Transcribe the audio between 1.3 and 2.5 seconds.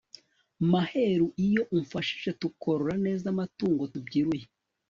iyo umfashije